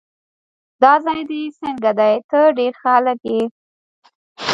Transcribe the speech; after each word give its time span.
دا 0.81 0.93
ځای 1.05 1.21
دې 1.29 1.41
څنګه 1.59 1.91
دی؟ 1.99 2.13
ته 2.29 2.39
ډېر 2.57 2.73
ښه 2.81 2.89
هلک 2.95 3.19
یې. 3.31 3.41